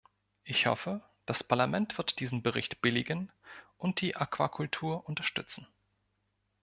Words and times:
Ich 0.43 0.65
hoffe, 0.65 1.03
das 1.27 1.43
Parlament 1.43 1.99
wird 1.99 2.19
diesen 2.19 2.41
Bericht 2.41 2.81
billigen 2.81 3.31
und 3.77 4.01
die 4.01 4.15
Aquakultur 4.15 5.05
unterstützen. 5.07 5.67